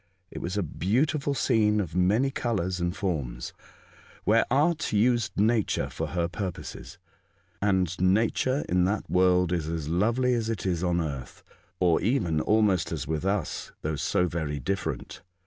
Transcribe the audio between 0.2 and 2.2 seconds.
It was a beautiful scene of The Ocean Oapital. 129